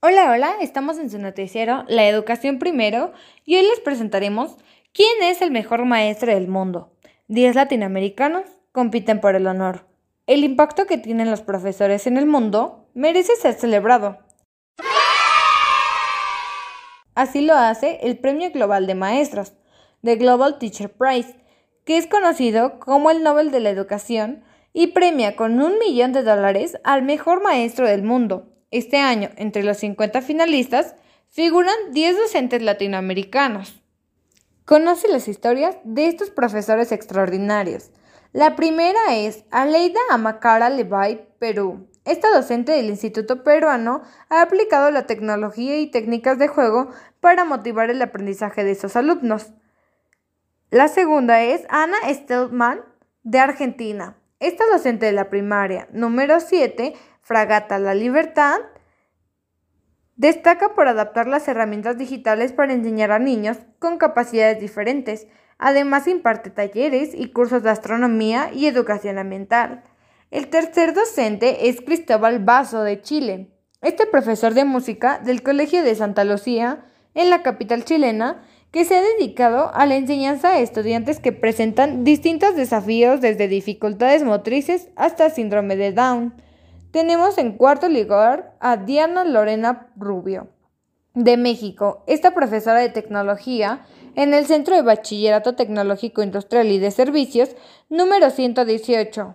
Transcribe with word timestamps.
Hola, 0.00 0.30
hola, 0.30 0.54
estamos 0.60 0.96
en 1.00 1.10
su 1.10 1.18
noticiero 1.18 1.84
La 1.88 2.06
Educación 2.06 2.60
Primero 2.60 3.12
y 3.44 3.56
hoy 3.56 3.62
les 3.62 3.80
presentaremos 3.80 4.56
quién 4.92 5.24
es 5.24 5.42
el 5.42 5.50
mejor 5.50 5.86
maestro 5.86 6.32
del 6.32 6.46
mundo. 6.46 6.92
Diez 7.26 7.56
latinoamericanos 7.56 8.44
compiten 8.70 9.20
por 9.20 9.34
el 9.34 9.48
honor. 9.48 9.88
El 10.28 10.44
impacto 10.44 10.86
que 10.86 10.98
tienen 10.98 11.32
los 11.32 11.40
profesores 11.40 12.06
en 12.06 12.16
el 12.16 12.26
mundo 12.26 12.88
merece 12.94 13.34
ser 13.34 13.54
celebrado. 13.54 14.18
Así 17.16 17.40
lo 17.40 17.54
hace 17.54 17.98
el 18.04 18.18
Premio 18.18 18.52
Global 18.52 18.86
de 18.86 18.94
Maestros, 18.94 19.54
The 20.04 20.14
Global 20.14 20.60
Teacher 20.60 20.92
Prize, 20.92 21.34
que 21.84 21.96
es 21.96 22.06
conocido 22.06 22.78
como 22.78 23.10
el 23.10 23.24
Nobel 23.24 23.50
de 23.50 23.58
la 23.58 23.70
Educación 23.70 24.44
y 24.72 24.92
premia 24.92 25.34
con 25.34 25.60
un 25.60 25.76
millón 25.80 26.12
de 26.12 26.22
dólares 26.22 26.78
al 26.84 27.02
mejor 27.02 27.42
maestro 27.42 27.88
del 27.88 28.04
mundo. 28.04 28.54
Este 28.70 28.98
año, 28.98 29.30
entre 29.36 29.62
los 29.62 29.78
50 29.78 30.20
finalistas, 30.20 30.94
figuran 31.28 31.74
10 31.92 32.18
docentes 32.18 32.62
latinoamericanos. 32.62 33.82
Conoce 34.64 35.08
las 35.08 35.28
historias 35.28 35.76
de 35.84 36.08
estos 36.08 36.30
profesores 36.30 36.92
extraordinarios. 36.92 37.90
La 38.32 38.56
primera 38.56 39.16
es 39.16 39.44
Aleida 39.50 40.00
Amacara 40.10 40.68
Levay, 40.68 41.26
Perú. 41.38 41.88
Esta 42.04 42.30
docente 42.30 42.72
del 42.72 42.90
Instituto 42.90 43.42
Peruano 43.42 44.02
ha 44.28 44.42
aplicado 44.42 44.90
la 44.90 45.06
tecnología 45.06 45.78
y 45.78 45.90
técnicas 45.90 46.38
de 46.38 46.48
juego 46.48 46.90
para 47.20 47.44
motivar 47.44 47.88
el 47.90 48.02
aprendizaje 48.02 48.64
de 48.64 48.74
sus 48.74 48.96
alumnos. 48.96 49.52
La 50.70 50.88
segunda 50.88 51.42
es 51.42 51.64
Ana 51.70 51.96
Stelman, 52.06 52.82
de 53.22 53.38
Argentina. 53.38 54.16
Esta 54.40 54.64
docente 54.70 55.06
de 55.06 55.12
la 55.12 55.30
primaria 55.30 55.88
número 55.92 56.40
7, 56.40 56.94
Fragata 57.28 57.78
La 57.78 57.92
Libertad, 57.92 58.56
destaca 60.16 60.74
por 60.74 60.88
adaptar 60.88 61.26
las 61.26 61.46
herramientas 61.46 61.98
digitales 61.98 62.52
para 62.52 62.72
enseñar 62.72 63.12
a 63.12 63.18
niños 63.18 63.58
con 63.78 63.98
capacidades 63.98 64.58
diferentes. 64.60 65.26
Además 65.58 66.08
imparte 66.08 66.48
talleres 66.48 67.10
y 67.12 67.30
cursos 67.30 67.62
de 67.62 67.68
astronomía 67.68 68.50
y 68.54 68.64
educación 68.64 69.18
ambiental. 69.18 69.84
El 70.30 70.48
tercer 70.48 70.94
docente 70.94 71.68
es 71.68 71.82
Cristóbal 71.82 72.42
Basso 72.42 72.82
de 72.82 73.02
Chile. 73.02 73.50
Este 73.82 74.06
profesor 74.06 74.54
de 74.54 74.64
música 74.64 75.18
del 75.18 75.42
Colegio 75.42 75.82
de 75.82 75.96
Santa 75.96 76.24
Lucía, 76.24 76.86
en 77.12 77.28
la 77.28 77.42
capital 77.42 77.84
chilena, 77.84 78.42
que 78.70 78.86
se 78.86 78.96
ha 78.96 79.02
dedicado 79.02 79.70
a 79.74 79.84
la 79.84 79.96
enseñanza 79.96 80.52
a 80.52 80.60
estudiantes 80.60 81.20
que 81.20 81.32
presentan 81.32 82.04
distintos 82.04 82.56
desafíos 82.56 83.20
desde 83.20 83.48
dificultades 83.48 84.24
motrices 84.24 84.88
hasta 84.96 85.28
síndrome 85.28 85.76
de 85.76 85.92
Down. 85.92 86.47
Tenemos 86.90 87.36
en 87.36 87.58
cuarto 87.58 87.90
lugar 87.90 88.56
a 88.60 88.78
Diana 88.78 89.24
Lorena 89.24 89.88
Rubio, 89.96 90.48
de 91.12 91.36
México. 91.36 92.02
Esta 92.06 92.32
profesora 92.32 92.80
de 92.80 92.88
tecnología 92.88 93.84
en 94.14 94.32
el 94.32 94.46
Centro 94.46 94.74
de 94.74 94.80
Bachillerato 94.80 95.54
Tecnológico 95.54 96.22
Industrial 96.22 96.66
y 96.68 96.78
de 96.78 96.90
Servicios 96.90 97.50
número 97.90 98.30
118, 98.30 99.34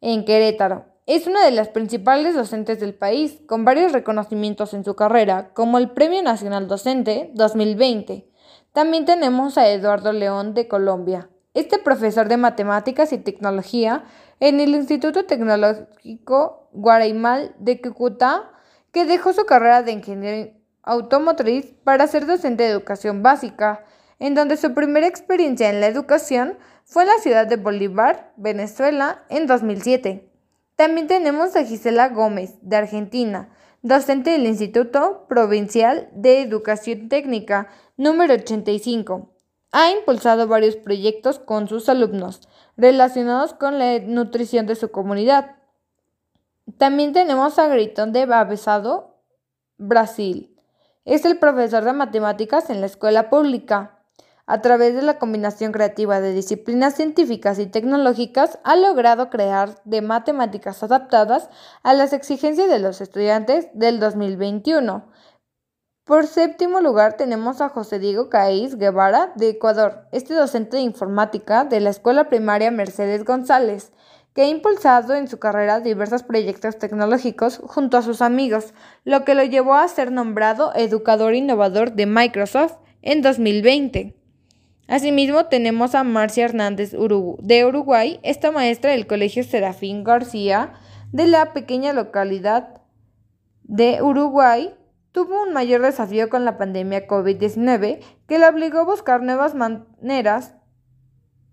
en 0.00 0.24
Querétaro. 0.24 0.86
Es 1.04 1.26
una 1.26 1.44
de 1.44 1.50
las 1.50 1.68
principales 1.68 2.34
docentes 2.34 2.80
del 2.80 2.94
país, 2.94 3.38
con 3.46 3.66
varios 3.66 3.92
reconocimientos 3.92 4.72
en 4.72 4.82
su 4.82 4.96
carrera, 4.96 5.50
como 5.52 5.76
el 5.76 5.90
Premio 5.90 6.22
Nacional 6.22 6.68
Docente 6.68 7.30
2020. 7.34 8.26
También 8.72 9.04
tenemos 9.04 9.58
a 9.58 9.68
Eduardo 9.68 10.14
León 10.14 10.54
de 10.54 10.68
Colombia. 10.68 11.28
Este 11.52 11.78
profesor 11.78 12.28
de 12.28 12.38
matemáticas 12.38 13.12
y 13.12 13.18
tecnología 13.18 14.04
en 14.40 14.60
el 14.60 14.74
Instituto 14.74 15.24
Tecnológico 15.24 16.68
Guaraimal 16.72 17.54
de 17.58 17.80
Cúcuta, 17.80 18.50
que 18.92 19.04
dejó 19.04 19.32
su 19.32 19.44
carrera 19.44 19.82
de 19.82 19.92
ingeniería 19.92 20.52
automotriz 20.82 21.72
para 21.82 22.06
ser 22.06 22.26
docente 22.26 22.64
de 22.64 22.70
educación 22.70 23.22
básica, 23.22 23.84
en 24.18 24.34
donde 24.34 24.56
su 24.56 24.74
primera 24.74 25.06
experiencia 25.06 25.70
en 25.70 25.80
la 25.80 25.86
educación 25.86 26.58
fue 26.84 27.04
en 27.04 27.08
la 27.08 27.18
ciudad 27.18 27.46
de 27.46 27.56
Bolívar, 27.56 28.32
Venezuela, 28.36 29.24
en 29.28 29.46
2007. 29.46 30.30
También 30.76 31.06
tenemos 31.06 31.56
a 31.56 31.64
Gisela 31.64 32.08
Gómez, 32.08 32.54
de 32.60 32.76
Argentina, 32.76 33.48
docente 33.82 34.30
del 34.30 34.46
Instituto 34.46 35.26
Provincial 35.28 36.08
de 36.12 36.42
Educación 36.42 37.08
Técnica 37.08 37.68
número 37.96 38.34
85. 38.34 39.33
Ha 39.76 39.90
impulsado 39.90 40.46
varios 40.46 40.76
proyectos 40.76 41.40
con 41.40 41.66
sus 41.66 41.88
alumnos 41.88 42.48
relacionados 42.76 43.54
con 43.54 43.80
la 43.80 43.98
nutrición 43.98 44.66
de 44.68 44.76
su 44.76 44.92
comunidad. 44.92 45.56
También 46.78 47.12
tenemos 47.12 47.58
a 47.58 47.66
Gritón 47.66 48.12
de 48.12 48.24
Babesado, 48.24 49.16
Brasil. 49.76 50.56
Es 51.04 51.24
el 51.24 51.40
profesor 51.40 51.82
de 51.82 51.92
matemáticas 51.92 52.70
en 52.70 52.80
la 52.80 52.86
escuela 52.86 53.30
pública. 53.30 53.98
A 54.46 54.60
través 54.60 54.94
de 54.94 55.02
la 55.02 55.18
combinación 55.18 55.72
creativa 55.72 56.20
de 56.20 56.32
disciplinas 56.32 56.94
científicas 56.94 57.58
y 57.58 57.66
tecnológicas, 57.66 58.60
ha 58.62 58.76
logrado 58.76 59.28
crear 59.28 59.80
de 59.84 60.02
matemáticas 60.02 60.84
adaptadas 60.84 61.50
a 61.82 61.94
las 61.94 62.12
exigencias 62.12 62.68
de 62.68 62.78
los 62.78 63.00
estudiantes 63.00 63.66
del 63.74 63.98
2021. 63.98 65.04
Por 66.04 66.26
séptimo 66.26 66.82
lugar 66.82 67.16
tenemos 67.16 67.62
a 67.62 67.70
José 67.70 67.98
Diego 67.98 68.28
Caís 68.28 68.76
Guevara 68.76 69.32
de 69.36 69.48
Ecuador, 69.48 70.06
este 70.12 70.34
docente 70.34 70.76
de 70.76 70.82
informática 70.82 71.64
de 71.64 71.80
la 71.80 71.88
Escuela 71.88 72.28
Primaria 72.28 72.70
Mercedes 72.70 73.24
González, 73.24 73.90
que 74.34 74.42
ha 74.42 74.48
impulsado 74.48 75.14
en 75.14 75.28
su 75.28 75.38
carrera 75.38 75.80
diversos 75.80 76.22
proyectos 76.22 76.78
tecnológicos 76.78 77.56
junto 77.56 77.96
a 77.96 78.02
sus 78.02 78.20
amigos, 78.20 78.74
lo 79.04 79.24
que 79.24 79.34
lo 79.34 79.44
llevó 79.44 79.76
a 79.76 79.88
ser 79.88 80.12
nombrado 80.12 80.74
educador 80.74 81.34
innovador 81.34 81.92
de 81.92 82.04
Microsoft 82.04 82.74
en 83.00 83.22
2020. 83.22 84.14
Asimismo, 84.88 85.46
tenemos 85.46 85.94
a 85.94 86.04
Marcia 86.04 86.44
Hernández 86.44 86.90
de 86.92 87.64
Uruguay, 87.64 88.20
esta 88.22 88.50
maestra 88.50 88.90
del 88.90 89.06
Colegio 89.06 89.42
Serafín 89.42 90.04
García 90.04 90.74
de 91.12 91.28
la 91.28 91.54
pequeña 91.54 91.94
localidad 91.94 92.82
de 93.62 94.02
Uruguay, 94.02 94.74
tuvo 95.14 95.44
un 95.44 95.52
mayor 95.52 95.80
desafío 95.80 96.28
con 96.28 96.44
la 96.44 96.58
pandemia 96.58 97.06
COVID-19 97.06 98.00
que 98.26 98.38
la 98.40 98.48
obligó 98.48 98.80
a 98.80 98.84
buscar 98.84 99.22
nuevas 99.22 99.54
maneras 99.54 100.56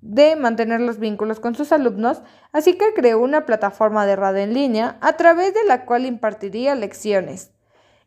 de 0.00 0.36
mantener 0.36 0.80
los 0.80 1.00
vínculos 1.00 1.40
con 1.40 1.56
sus 1.56 1.72
alumnos, 1.72 2.22
así 2.52 2.74
que 2.74 2.94
creó 2.94 3.18
una 3.18 3.46
plataforma 3.46 4.06
de 4.06 4.14
radio 4.14 4.44
en 4.44 4.54
línea 4.54 4.96
a 5.00 5.14
través 5.14 5.54
de 5.54 5.64
la 5.66 5.86
cual 5.86 6.06
impartiría 6.06 6.76
lecciones. 6.76 7.50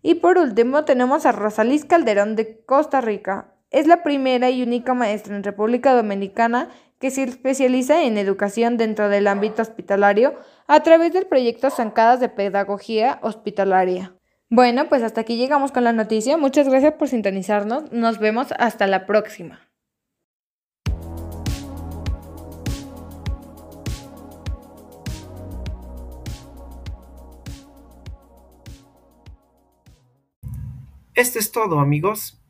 Y 0.02 0.16
por 0.16 0.38
último 0.38 0.86
tenemos 0.86 1.26
a 1.26 1.34
Rosalís 1.34 1.84
Calderón 1.84 2.38
de 2.38 2.64
Costa 2.64 3.02
Rica, 3.02 3.54
es 3.72 3.88
la 3.88 4.04
primera 4.04 4.50
y 4.50 4.64
única 4.64 4.94
maestra 4.94 5.36
en 5.36 5.44
República 5.44 5.94
Dominicana 5.94 6.70
que 6.98 7.12
se 7.12 7.24
especializa 7.24 8.04
en 8.04 8.18
educación 8.18 8.78
dentro 8.78 9.10
del 9.10 9.28
ámbito 9.28 9.62
hospitalario 9.62 10.34
a 10.68 10.82
través 10.82 11.12
del 11.12 11.26
proyecto 11.26 11.70
Zancadas 11.70 12.22
de 12.22 12.30
Pedagogía 12.30 13.20
Hospitalaria. 13.22 14.16
Bueno, 14.54 14.90
pues 14.90 15.02
hasta 15.02 15.22
aquí 15.22 15.38
llegamos 15.38 15.72
con 15.72 15.86
la 15.86 15.94
noticia. 15.94 16.36
Muchas 16.36 16.68
gracias 16.68 16.96
por 16.96 17.08
sintonizarnos. 17.08 17.90
Nos 17.94 18.20
vemos 18.20 18.50
hasta 18.60 18.86
la 18.86 19.06
próxima. 19.06 19.62
Esto 31.14 31.40
es 31.40 31.54
todo 31.54 31.80
amigos. 31.80 32.41